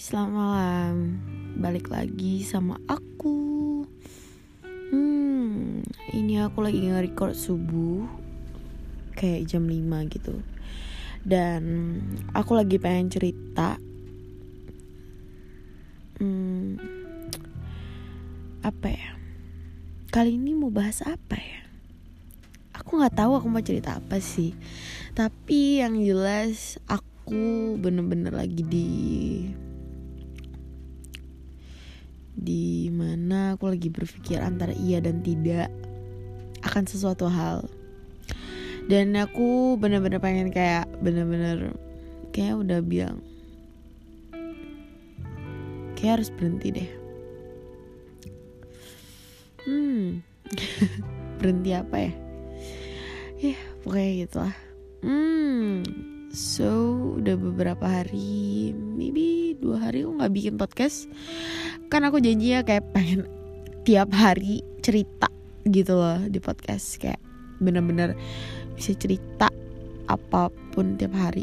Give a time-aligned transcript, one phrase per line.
[0.00, 0.96] selamat malam.
[1.60, 3.84] Balik lagi sama aku.
[4.64, 5.84] Hmm,
[6.16, 8.08] ini aku lagi nge-record subuh
[9.12, 10.40] kayak jam 5 gitu.
[11.20, 11.60] Dan
[12.32, 13.76] aku lagi pengen cerita.
[16.16, 16.80] Hmm,
[18.64, 19.20] apa ya?
[20.08, 21.60] Kali ini mau bahas apa ya?
[22.72, 24.56] Aku nggak tahu aku mau cerita apa sih.
[25.12, 28.90] Tapi yang jelas aku aku bener-bener lagi di
[32.40, 35.68] di mana aku lagi berpikir antara iya dan tidak
[36.64, 37.68] akan sesuatu hal.
[38.88, 41.76] Dan aku bener-bener pengen kayak bener-bener
[42.32, 43.20] kayak udah bilang
[46.00, 46.90] kayak harus berhenti deh.
[49.68, 50.24] Hmm.
[51.38, 52.12] Berhenti apa ya?
[53.36, 54.56] Ya pokoknya gitulah.
[55.04, 55.84] Hmm.
[56.32, 56.70] So
[57.20, 61.10] udah beberapa hari Maybe dua hari aku gak bikin podcast
[61.90, 63.26] Kan aku janji ya kayak pengen
[63.82, 65.26] Tiap hari cerita
[65.66, 67.02] gitu loh Di podcast.
[67.02, 67.18] Kayak
[67.58, 68.14] bener-bener
[68.78, 69.50] bisa cerita
[70.06, 71.42] Apa pun tiap hari.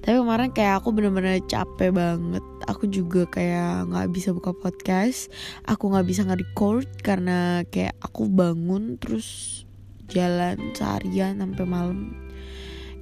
[0.00, 2.42] Tapi kemarin kayak aku bener-bener capek banget.
[2.66, 5.30] Aku juga kayak gak bisa buka podcast.
[5.70, 9.62] Aku gak bisa nge-record Karena kayak aku bangun Terus
[10.10, 12.16] jalan seharian sampai malam.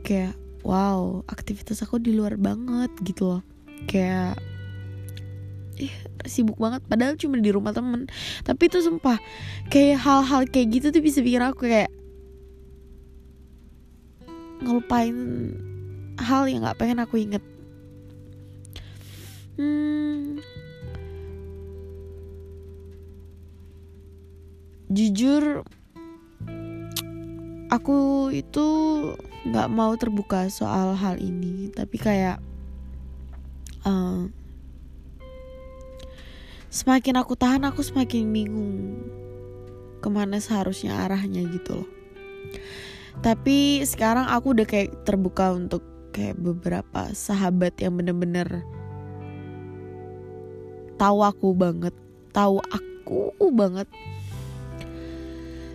[0.04, 0.36] Kayak
[0.66, 3.42] wow aktivitas aku di luar banget gitu loh.
[3.88, 4.36] Kayak
[5.78, 5.94] eh
[6.26, 6.82] sibuk banget.
[6.86, 8.10] Padahal cuma di rumah temen.
[8.42, 9.18] Tapi itu sumpah
[9.70, 11.90] kayak hal-hal kayak gitu tuh bisa bikin aku kayak
[14.62, 15.16] ngelupain
[16.18, 17.42] hal yang nggak pengen aku inget.
[19.58, 20.38] Hmm,
[24.90, 25.66] jujur
[27.68, 28.66] aku itu
[29.48, 31.70] nggak mau terbuka soal hal ini.
[31.70, 32.38] Tapi kayak
[33.86, 34.30] uh,
[36.68, 38.76] semakin aku tahan aku semakin bingung
[39.98, 41.90] ke mana seharusnya arahnya gitu loh.
[43.18, 45.82] Tapi sekarang aku udah kayak terbuka untuk
[46.14, 48.62] kayak beberapa sahabat yang bener-bener
[50.98, 51.94] tahu aku banget
[52.30, 53.88] tahu aku banget.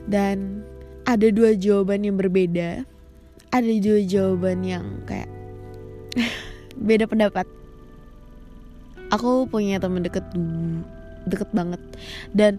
[0.07, 0.63] Dan
[1.03, 2.87] ada dua jawaban yang berbeda.
[3.51, 5.29] Ada dua jawaban yang kayak
[6.87, 7.45] beda pendapat
[9.13, 10.25] aku punya temen deket
[11.29, 11.81] deket banget.
[12.33, 12.57] Dan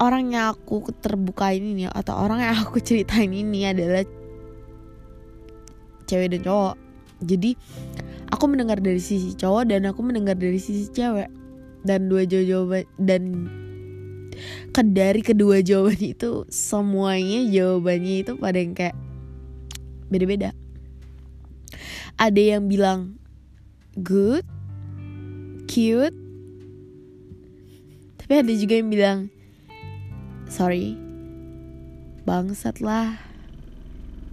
[0.00, 4.02] orang yang aku terbuka ini atau orang yang aku ceritain ini adalah
[6.08, 6.74] cewek dan cowok.
[7.20, 7.52] Jadi
[8.32, 11.28] aku mendengar dari sisi cowok dan aku mendengar dari sisi cewek.
[11.80, 13.22] Dan dua jawaban dan
[14.72, 18.96] ke dari kedua jawaban itu semuanya jawabannya itu pada yang kayak
[20.12, 20.52] beda-beda.
[22.20, 23.16] Ada yang bilang
[23.96, 24.44] good
[25.70, 26.18] cute.
[28.18, 29.18] Tapi ada juga yang bilang
[30.50, 30.98] sorry
[32.26, 33.22] bangsat lah.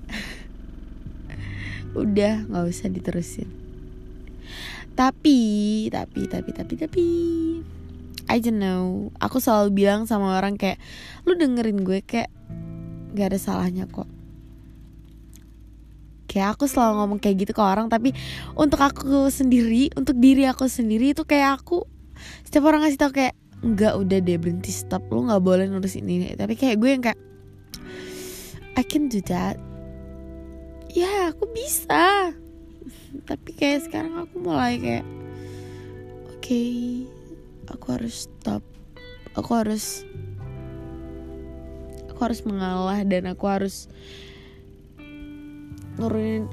[2.01, 3.45] Udah nggak usah diterusin.
[4.97, 5.39] Tapi
[5.93, 7.05] tapi tapi tapi tapi
[8.27, 9.13] I don't know.
[9.21, 10.81] Aku selalu bilang sama orang kayak
[11.29, 12.33] lu dengerin gue kayak
[13.13, 14.16] gak ada salahnya kok
[16.37, 18.13] kayak aku selalu ngomong kayak gitu ke orang tapi
[18.53, 21.81] untuk aku sendiri untuk diri aku sendiri itu kayak aku
[22.45, 23.33] setiap orang ngasih tau kayak
[23.65, 25.01] nggak udah deh berhenti stop.
[25.09, 26.33] Lu nggak boleh nurus ini.
[26.37, 27.19] Tapi kayak gue yang kayak
[28.77, 29.57] I can do that.
[30.93, 32.33] Ya aku bisa.
[33.25, 35.05] Tapi kayak sekarang aku mulai kayak
[36.29, 37.09] oke okay,
[37.65, 38.61] aku harus stop.
[39.33, 40.05] Aku harus
[42.09, 43.89] aku harus mengalah dan aku harus
[45.99, 46.47] nurunin.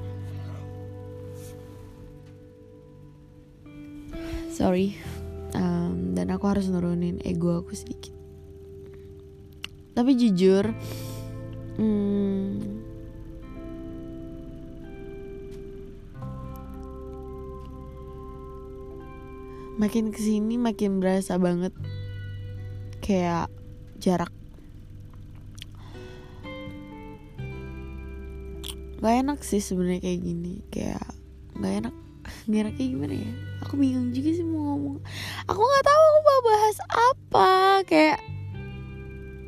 [4.51, 4.97] Sorry.
[5.55, 8.11] Um, dan aku harus nurunin ego aku sedikit.
[9.95, 10.75] Tapi jujur
[11.79, 12.75] hmm,
[19.79, 21.71] makin ke sini makin berasa banget
[22.99, 23.47] kayak
[24.03, 24.34] jarak
[29.05, 30.53] gak enak sih sebenarnya kayak gini.
[30.73, 31.05] Kayak
[31.61, 31.95] gak enak.
[32.49, 33.31] Enak kayak gimana ya?
[33.61, 34.97] Aku bingung juga sih mau ngomong.
[35.45, 37.49] Aku nggak tahu aku mau bahas apa.
[37.85, 38.19] Kayak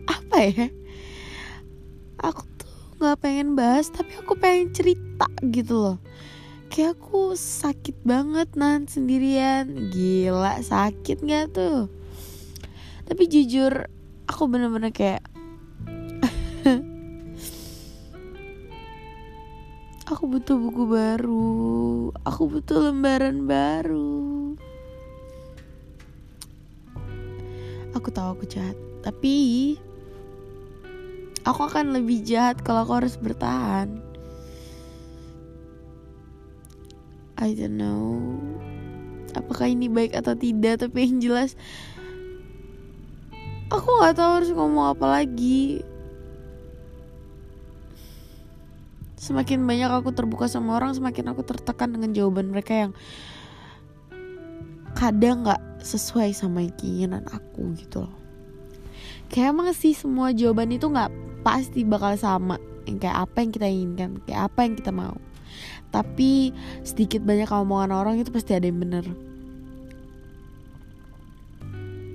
[0.06, 0.68] apa ya?
[2.21, 5.98] Aku tuh nggak pengen bahas tapi aku pengen cerita gitu loh.
[6.69, 9.89] Kayak aku sakit banget nan sendirian.
[9.89, 11.89] Gila sakit gak tuh?
[13.10, 13.89] Tapi jujur
[14.27, 15.24] aku bener-bener kayak
[20.48, 21.52] butuh buku baru.
[22.24, 24.56] Aku butuh lembaran baru.
[27.92, 29.76] Aku tahu aku jahat tapi
[31.44, 34.00] aku akan lebih jahat kalau aku harus bertahan.
[37.36, 38.16] I don't know.
[39.36, 41.60] Apakah ini baik atau tidak tapi yang jelas
[43.68, 45.84] aku nggak tahu harus ngomong apa lagi.
[49.27, 52.91] Semakin banyak aku terbuka sama orang semakin aku tertekan dengan jawaban mereka yang
[54.95, 58.15] kadang nggak sesuai sama keinginan aku gitu loh.
[59.27, 61.12] Kayak emang sih semua jawaban itu nggak
[61.44, 62.56] pasti bakal sama
[62.88, 65.19] yang kayak apa yang kita inginkan kayak apa yang kita mau.
[65.91, 66.56] Tapi
[66.88, 69.03] sedikit banyak omongan orang itu pasti ada yang bener.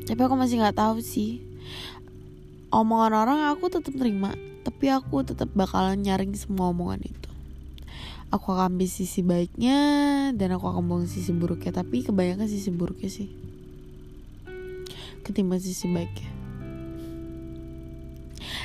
[0.09, 1.45] Tapi aku masih nggak tahu sih.
[2.73, 4.33] Omongan orang aku tetap terima
[4.63, 7.31] tapi aku tetap bakalan nyaring semua omongan itu.
[8.33, 9.79] Aku akan ambil sisi baiknya
[10.33, 11.71] dan aku akan buang sisi buruknya.
[11.71, 13.29] Tapi kebanyakan sisi buruknya sih.
[15.23, 16.33] Ketimbang sisi baiknya.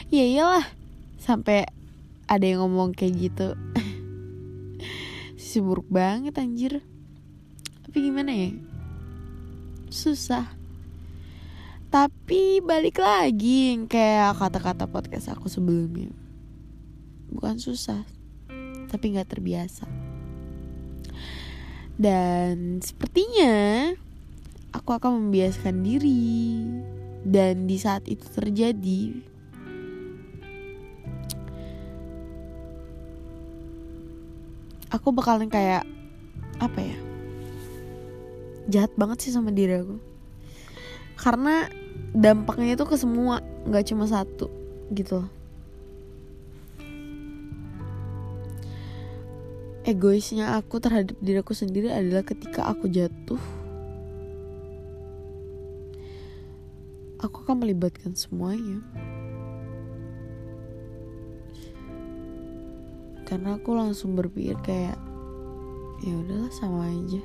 [0.07, 0.65] Ya iyalah
[1.19, 1.67] sampai
[2.31, 3.59] ada yang ngomong kayak gitu.
[5.39, 6.79] Sisi buruk banget anjir.
[7.83, 8.55] Tapi gimana ya?
[9.91, 10.56] Susah
[11.97, 16.13] tapi balik lagi kayak kata-kata podcast aku sebelumnya.
[17.33, 18.05] Bukan susah
[18.85, 19.89] tapi nggak terbiasa.
[21.97, 23.89] Dan sepertinya
[24.77, 26.61] aku akan membiasakan diri.
[27.25, 29.17] Dan di saat itu terjadi
[34.93, 35.81] aku bakalan kayak
[36.61, 36.97] apa ya
[38.69, 39.97] jahat banget sih sama diri aku.
[41.17, 44.49] Karena dampaknya itu ke semua nggak cuma satu
[44.91, 45.21] gitu.
[45.21, 45.37] Loh
[49.87, 53.39] egoisnya aku terhadap diriku sendiri adalah ketika aku jatuh
[57.23, 58.83] aku akan melibatkan semuanya.
[63.25, 64.99] Karena aku langsung berpikir kayak
[66.03, 67.23] ya udahlah sama aja.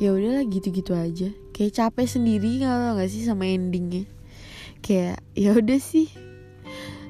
[0.00, 4.04] Ya udahlah gitu-gitu aja kayak capek sendiri nggak nggak sih sama endingnya.
[4.84, 6.12] Kayak ya udah sih.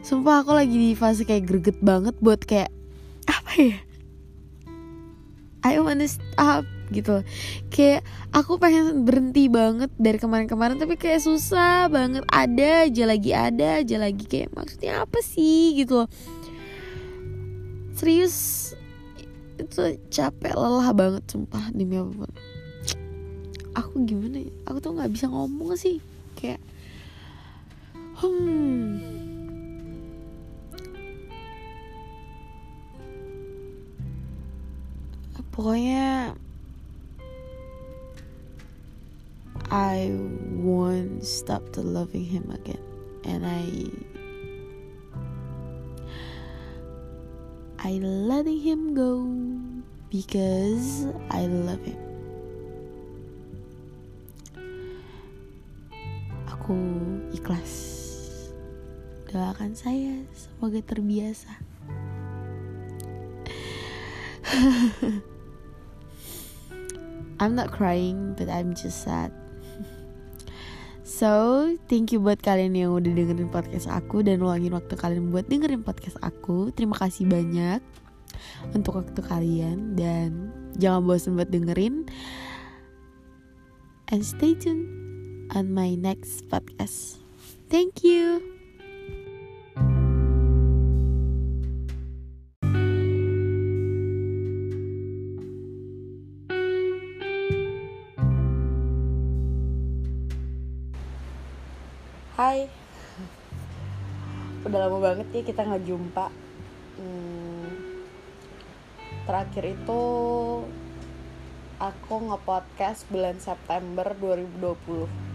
[0.06, 2.70] Sumpah aku lagi di fase kayak greget banget buat kayak
[3.26, 3.78] apa ya?
[5.66, 6.62] I wanna stop
[6.94, 7.26] gitu.
[7.74, 12.22] Kayak aku pengen berhenti banget dari kemarin-kemarin tapi kayak susah banget.
[12.30, 14.24] Ada aja lagi ada aja lagi.
[14.30, 16.06] Kayak maksudnya apa sih gitu
[17.96, 18.36] serius
[19.56, 22.30] itu capek lelah banget sumpah demi apa pun
[23.76, 24.52] aku gimana ya?
[24.64, 26.00] Aku tuh nggak bisa ngomong sih.
[26.32, 26.64] Kayak
[28.24, 29.04] hmm.
[35.56, 36.36] Pokoknya
[39.72, 40.12] I
[40.60, 42.84] won't stop to loving him again.
[43.24, 43.88] And I
[47.80, 49.24] I letting him go
[50.12, 52.05] because I love him.
[56.66, 56.82] Aku
[57.30, 57.70] ikhlas.
[59.30, 61.62] Doakan saya semoga terbiasa.
[67.38, 69.30] I'm not crying, but I'm just sad.
[71.06, 75.46] So, thank you buat kalian yang udah dengerin podcast aku dan luangin waktu kalian buat
[75.46, 76.74] dengerin podcast aku.
[76.74, 77.78] Terima kasih banyak
[78.74, 80.50] untuk waktu kalian dan
[80.82, 82.10] jangan bosan buat dengerin.
[84.10, 85.05] And stay tuned
[85.56, 87.16] on my next podcast.
[87.72, 88.44] Thank you.
[102.36, 102.68] Hai
[104.68, 106.28] Udah lama banget ya kita nggak jumpa
[107.00, 107.64] hmm,
[109.24, 110.02] Terakhir itu
[111.80, 115.25] Aku nge-podcast bulan September 2020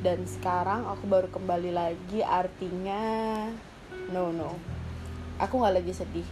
[0.00, 3.44] Dan sekarang aku baru kembali lagi Artinya
[4.08, 4.56] No no.
[5.36, 6.26] Aku nggak lagi sedih.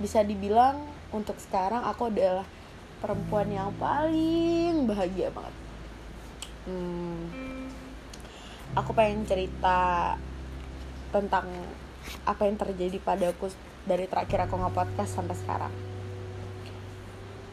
[0.00, 2.44] Bisa dibilang untuk sekarang aku adalah
[2.98, 5.54] perempuan yang paling bahagia banget.
[6.68, 7.30] Hmm,
[8.76, 10.16] aku pengen cerita
[11.08, 11.48] tentang
[12.28, 13.48] apa yang terjadi padaku
[13.88, 15.74] dari terakhir aku nge-podcast sampai sekarang.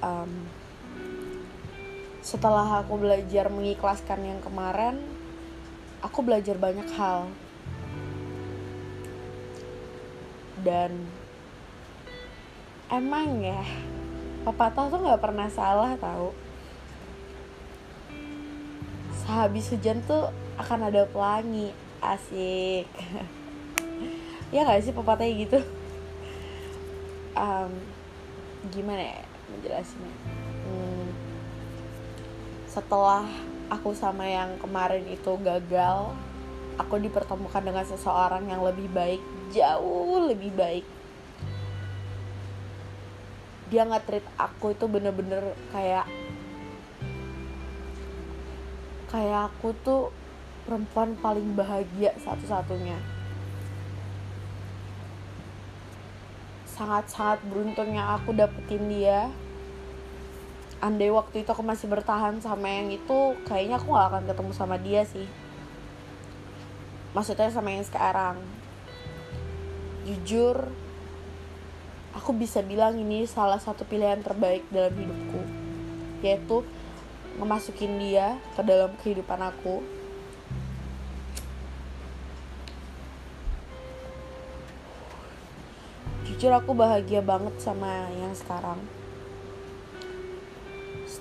[0.04, 0.32] Um,
[2.20, 5.15] setelah aku belajar mengikhlaskan yang kemarin,
[6.02, 7.30] aku belajar banyak hal.
[10.66, 11.06] Dan
[12.90, 13.62] emang ya,
[14.48, 16.34] pepatah tuh nggak pernah salah tahu.
[19.24, 22.88] Sehabis hujan tuh akan ada pelangi asik
[24.54, 25.60] ya gak sih pepatahnya gitu
[27.36, 27.72] um,
[28.72, 29.22] gimana ya
[29.52, 30.16] menjelaskannya
[30.66, 31.08] hmm,
[32.70, 33.26] setelah
[33.70, 36.14] aku sama yang kemarin itu gagal
[36.76, 39.22] aku dipertemukan dengan seseorang yang lebih baik
[39.54, 40.86] jauh lebih baik.
[43.70, 46.06] Dia nggak treat aku itu bener-bener kayak
[49.10, 50.12] kayak aku tuh
[50.66, 52.98] perempuan paling bahagia satu-satunya.
[56.70, 59.32] Sangat-sangat beruntungnya aku dapetin dia
[60.86, 64.78] andai waktu itu aku masih bertahan sama yang itu kayaknya aku gak akan ketemu sama
[64.78, 65.26] dia sih.
[67.18, 68.38] Maksudnya sama yang sekarang.
[70.06, 70.70] Jujur
[72.14, 75.42] aku bisa bilang ini salah satu pilihan terbaik dalam hidupku.
[76.22, 76.62] Yaitu
[77.42, 79.82] ngemasukin dia ke dalam kehidupan aku.
[86.30, 88.78] Jujur aku bahagia banget sama yang sekarang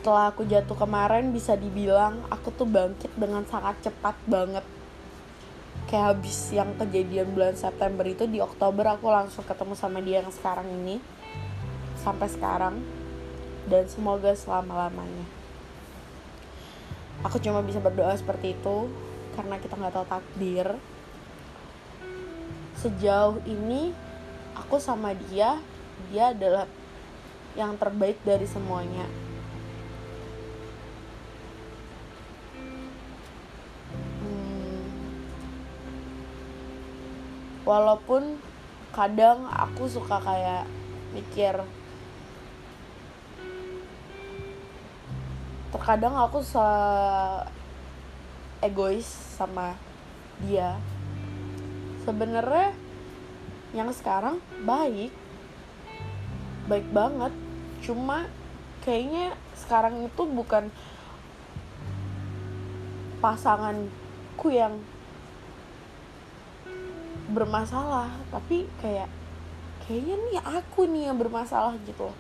[0.05, 4.61] setelah aku jatuh kemarin bisa dibilang aku tuh bangkit dengan sangat cepat banget.
[5.89, 10.29] Kayak habis yang kejadian bulan September itu di Oktober aku langsung ketemu sama dia yang
[10.29, 11.01] sekarang ini.
[11.97, 12.85] Sampai sekarang.
[13.65, 15.25] Dan semoga selama-lamanya.
[17.25, 18.93] Aku cuma bisa berdoa seperti itu
[19.41, 20.69] karena kita nggak tahu takdir.
[22.77, 23.97] Sejauh ini
[24.53, 25.57] aku sama dia
[26.13, 26.69] dia adalah
[27.57, 29.24] yang terbaik dari semuanya
[37.65, 38.39] walaupun
[38.93, 40.69] kadang aku suka kayak
[41.17, 41.59] mikir
[45.75, 46.63] terkadang aku se
[48.65, 49.05] egois
[49.37, 49.77] sama
[50.41, 50.81] dia.
[52.09, 52.73] Sebenarnya
[53.75, 55.11] yang sekarang baik
[56.71, 57.33] baik banget.
[57.85, 58.25] Cuma
[58.81, 60.73] kayaknya sekarang itu bukan
[63.21, 64.81] pasanganku yang
[67.35, 69.11] bermasalah tapi kayak
[69.85, 72.09] kayaknya nih aku nih yang bermasalah gitu.
[72.09, 72.17] Loh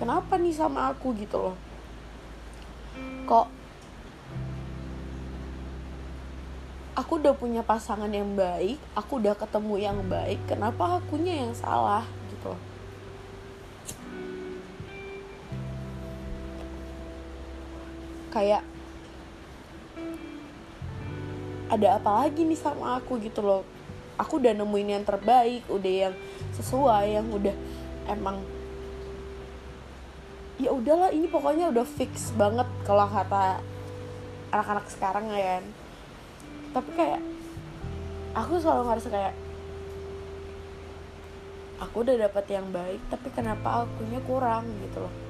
[0.00, 1.56] kenapa nih sama aku gitu loh?
[3.28, 3.46] Kok
[6.96, 12.08] aku udah punya pasangan yang baik aku udah ketemu yang baik kenapa akunya yang salah
[12.32, 12.62] gitu loh?
[18.32, 18.64] Kayak
[21.70, 23.62] ada apa lagi nih sama aku gitu loh.
[24.18, 26.14] Aku udah nemuin yang terbaik udah yang
[26.58, 27.54] sesuai yang udah
[28.10, 28.42] emang
[30.60, 33.62] ya udahlah ini pokoknya udah fix banget kalau kata
[34.52, 35.64] anak-anak sekarang ya kan.
[36.74, 37.22] Tapi kayak
[38.34, 39.34] aku selalu ngerasa kayak
[41.80, 45.29] aku udah dapet yang baik tapi kenapa akunya kurang gitu loh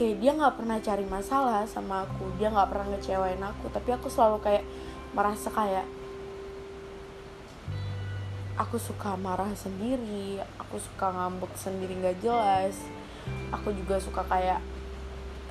[0.00, 4.08] kayak dia nggak pernah cari masalah sama aku dia nggak pernah ngecewain aku tapi aku
[4.08, 4.64] selalu kayak
[5.12, 5.84] merasa kayak
[8.56, 12.80] aku suka marah sendiri aku suka ngambek sendiri nggak jelas
[13.52, 14.64] aku juga suka kayak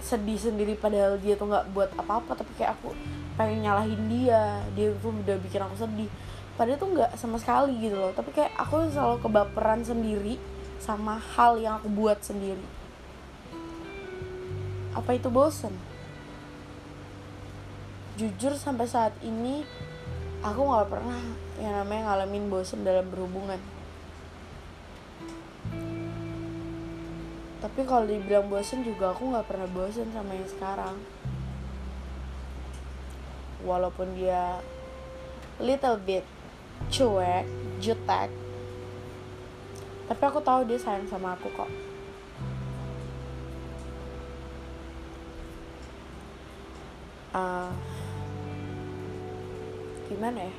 [0.02, 2.98] sedih sendiri padahal dia tuh nggak buat apa-apa tapi kayak aku
[3.38, 6.10] pengen nyalahin dia dia tuh udah bikin aku sedih.
[6.56, 10.36] Padahal tuh nggak sama sekali gitu loh tapi kayak aku selalu kebaperan sendiri
[10.80, 12.79] sama hal yang aku buat sendiri
[14.94, 15.74] apa itu bosen?
[18.18, 19.64] Jujur sampai saat ini
[20.42, 21.22] aku nggak pernah
[21.62, 23.62] yang namanya ngalamin bosen dalam berhubungan.
[27.60, 30.96] Tapi kalau dibilang bosen juga aku nggak pernah bosen sama yang sekarang.
[33.62, 34.58] Walaupun dia
[35.60, 36.24] little bit
[36.90, 37.46] cuek
[37.84, 38.32] jutek.
[40.08, 41.89] Tapi aku tahu dia sayang sama aku kok
[47.34, 47.70] uh,
[50.10, 50.56] gimana ya?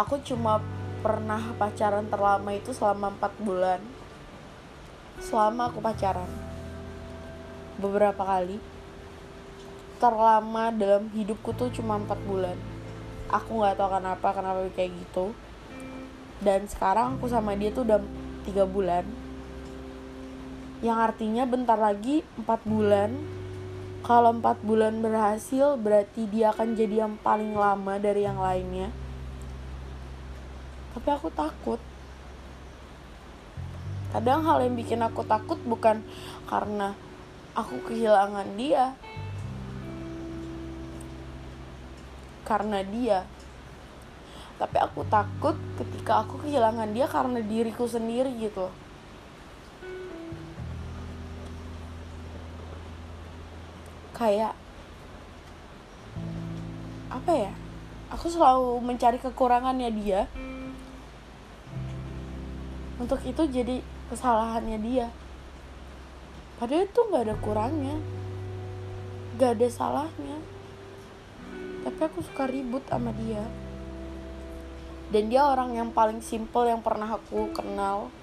[0.00, 0.64] Aku cuma
[1.04, 3.80] pernah pacaran terlama itu selama empat bulan.
[5.20, 6.28] Selama aku pacaran.
[7.76, 8.56] Beberapa kali.
[10.00, 12.56] Terlama dalam hidupku tuh cuma empat bulan.
[13.28, 15.36] Aku nggak tahu kenapa kenapa kayak gitu.
[16.40, 18.00] Dan sekarang aku sama dia tuh udah
[18.44, 19.04] tiga bulan.
[20.80, 23.12] Yang artinya bentar lagi empat bulan.
[24.00, 28.88] Kalau empat bulan berhasil berarti dia akan jadi yang paling lama dari yang lainnya.
[30.96, 31.80] Tapi aku takut.
[34.10, 36.02] Kadang hal yang bikin aku takut bukan
[36.48, 36.96] karena
[37.52, 38.96] aku kehilangan dia.
[42.42, 43.28] Karena dia
[44.60, 48.68] tapi aku takut ketika aku kehilangan dia karena diriku sendiri gitu.
[54.12, 54.52] Kayak
[57.08, 57.52] apa ya?
[58.12, 60.28] Aku selalu mencari kekurangannya dia.
[63.00, 63.80] Untuk itu jadi
[64.12, 65.08] kesalahannya dia.
[66.60, 67.96] Padahal itu nggak ada kurangnya.
[69.40, 70.36] Nggak ada salahnya.
[71.80, 73.69] Tapi aku suka ribut sama dia
[75.10, 78.14] dan dia orang yang paling simple yang pernah aku kenal.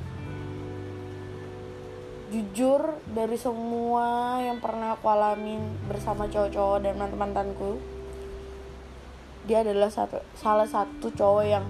[2.27, 7.79] Jujur dari semua yang pernah aku alamin bersama cowok-cowok dan mantan-mantanku
[9.47, 11.63] dia adalah satu salah satu cowok yang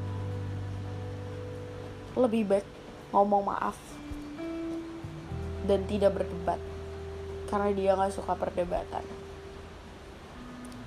[2.17, 2.65] lebih baik
[3.13, 3.77] ngomong maaf
[5.69, 6.57] dan tidak berdebat.
[7.45, 9.26] Karena dia nggak suka perdebatan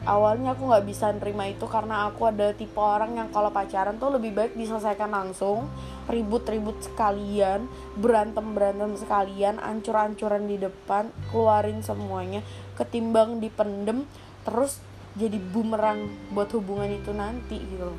[0.08, 4.16] awalnya aku nggak bisa nerima itu karena aku ada tipe orang yang kalau pacaran tuh
[4.16, 5.68] lebih baik diselesaikan langsung
[6.08, 7.68] ribut-ribut sekalian
[8.00, 12.40] berantem-berantem sekalian ancur-ancuran di depan keluarin semuanya
[12.80, 14.08] ketimbang dipendem
[14.48, 14.80] terus
[15.20, 17.92] jadi bumerang buat hubungan itu nanti gitu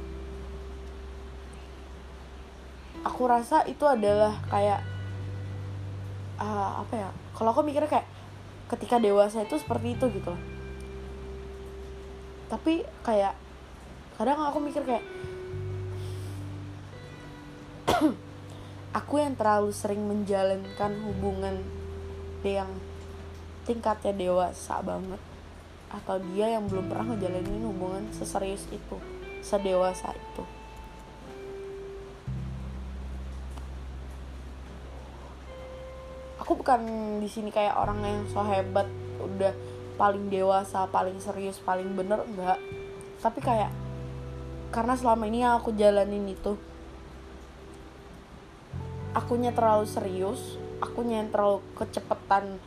[3.06, 4.82] aku rasa itu adalah kayak
[6.42, 8.08] uh, apa ya kalau aku mikirnya kayak
[8.74, 10.34] ketika dewasa itu seperti itu gitu
[12.52, 13.32] tapi kayak
[14.20, 15.08] kadang aku mikir kayak
[19.00, 21.64] aku yang terlalu sering menjalankan hubungan
[22.44, 22.68] yang
[23.64, 25.24] tingkatnya dewasa banget
[25.96, 29.00] atau dia yang belum pernah ngejalanin hubungan seserius itu
[29.40, 30.44] sedewasa itu.
[36.44, 36.84] Aku bukan
[37.24, 38.92] di sini kayak orang yang so hebat
[39.24, 39.54] udah
[40.02, 42.58] paling dewasa paling serius paling bener enggak.
[43.22, 43.70] Tapi kayak
[44.74, 46.58] karena selama ini yang aku jalanin itu
[49.14, 52.58] akunya terlalu serius akunya yang terlalu kecepetan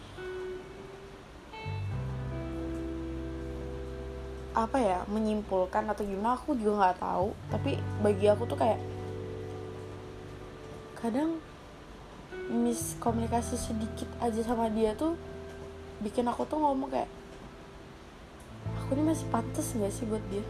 [4.54, 7.28] apa ya menyimpulkan atau gimana aku juga nggak tahu.
[7.50, 8.78] Tapi bagi aku tuh kayak
[11.02, 11.42] kadang
[12.54, 15.18] miskomunikasi sedikit aja sama dia tuh
[15.98, 17.10] bikin aku tuh ngomong kayak
[18.94, 20.46] ini masih pantas gak sih buat dia?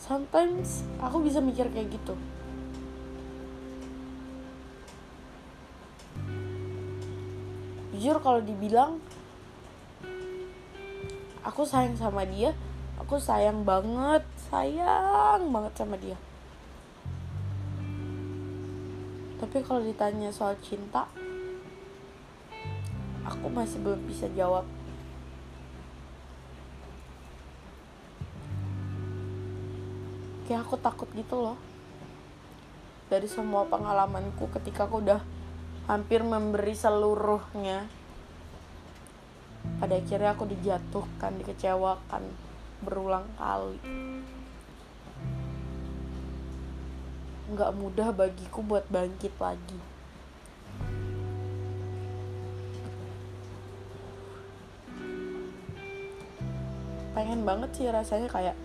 [0.00, 2.16] Sometimes aku bisa mikir kayak gitu.
[7.92, 9.04] Jujur kalau dibilang
[11.44, 12.56] aku sayang sama dia
[12.96, 16.16] aku sayang banget sayang banget sama dia.
[19.36, 21.04] Tapi kalau ditanya soal cinta
[23.28, 24.77] aku masih belum bisa jawab
[30.48, 31.60] kayak aku takut gitu loh.
[33.12, 35.20] Dari semua pengalamanku ketika aku udah
[35.84, 37.84] hampir memberi seluruhnya
[39.76, 42.24] pada akhirnya aku dijatuhkan dikecewakan
[42.80, 43.76] berulang kali.
[47.52, 49.80] Nggak mudah bagiku buat bangkit lagi.
[57.12, 58.56] Pengen banget sih rasanya kayak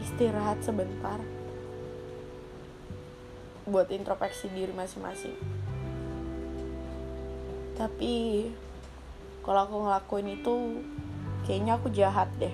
[0.00, 1.20] istirahat sebentar
[3.70, 5.36] buat introspeksi diri masing-masing.
[7.78, 8.50] Tapi
[9.40, 10.54] kalau aku ngelakuin itu
[11.46, 12.52] kayaknya aku jahat deh.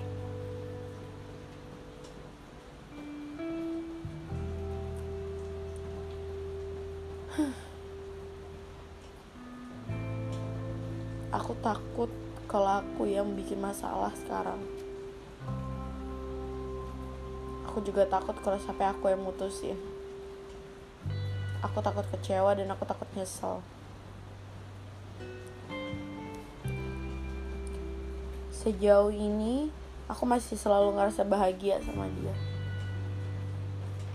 [11.35, 12.09] Aku takut
[12.47, 14.63] kalau aku yang bikin masalah sekarang
[17.67, 19.75] aku juga takut kalau sampai aku yang mutusin.
[21.59, 23.59] Aku takut kecewa dan aku takut nyesel.
[28.55, 29.67] Sejauh ini
[30.07, 32.31] aku masih selalu ngerasa bahagia sama dia.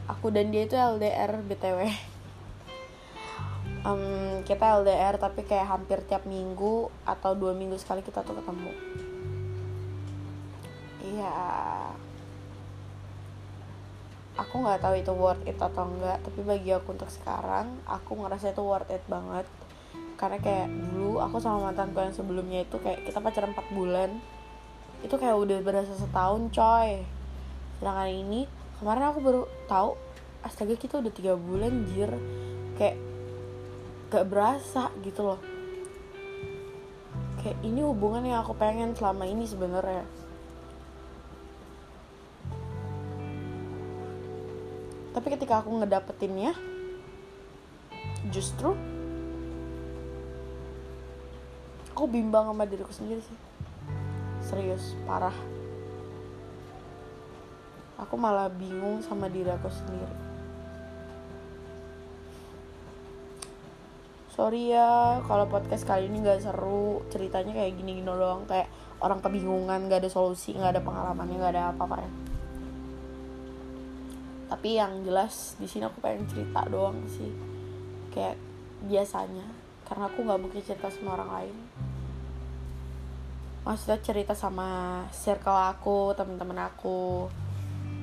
[0.09, 1.93] Aku dan dia itu LDR btw
[3.87, 8.73] um, kita LDR tapi kayak hampir tiap minggu atau dua minggu sekali kita tuh ketemu.
[11.03, 11.35] Iya
[14.33, 18.57] aku nggak tahu itu worth it atau enggak tapi bagi aku untuk sekarang aku ngerasa
[18.57, 19.45] itu worth it banget.
[20.17, 24.11] Karena kayak dulu aku sama mantanku yang sebelumnya itu kayak kita pacaran 4 bulan.
[25.03, 27.03] Itu kayak udah berasa setahun coy.
[27.83, 28.47] Sedangkan ini
[28.79, 29.99] kemarin aku baru tahu
[30.47, 32.15] astaga kita udah tiga bulan jir.
[32.79, 32.97] Kayak
[34.15, 35.41] gak berasa gitu loh.
[37.43, 40.07] Kayak ini hubungan yang aku pengen selama ini sebenarnya
[45.13, 46.57] tapi ketika aku ngedapetinnya
[48.33, 48.73] justru
[51.93, 53.39] aku bimbang sama diriku sendiri sih.
[54.43, 55.37] Serius parah.
[58.01, 60.17] Aku malah bingung sama diri aku sendiri.
[64.33, 67.05] Sorry ya kalau podcast kali ini gak seru.
[67.13, 68.49] Ceritanya kayak gini-gini doang.
[68.49, 68.73] Kayak
[69.03, 72.32] orang kebingungan gak ada solusi gak ada pengalamannya gak ada apa-apa ya
[74.53, 77.33] tapi yang jelas di sini aku pengen cerita doang sih.
[78.13, 78.37] Kayak
[78.85, 79.49] biasanya.
[79.89, 81.57] Karena aku nggak mungkin cerita sama orang lain.
[83.65, 87.33] Maksudnya cerita sama circle aku teman-teman aku.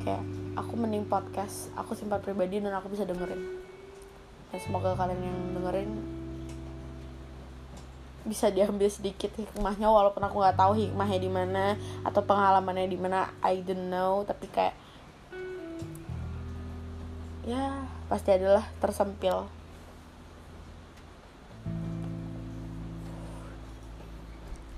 [0.02, 0.26] Kayak
[0.58, 3.62] aku mending podcast aku simpan pribadi dan aku bisa dengerin.
[4.50, 5.92] Dan semoga kalian yang dengerin
[8.26, 13.30] bisa diambil sedikit hikmahnya walaupun aku nggak tahu hikmahnya di mana atau pengalamannya di mana.
[13.46, 14.89] I don't know tapi kayak
[17.50, 19.50] ya pasti adalah tersempil.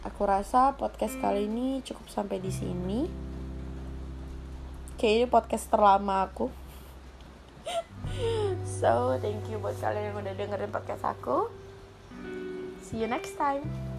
[0.08, 3.12] Aku rasa podcast kali ini cukup sampai di sini.
[4.96, 6.48] Kayaknya podcast terlama aku.
[8.82, 11.52] So thank you buat kalian yang udah dengerin podcast aku.
[12.82, 13.91] See you next time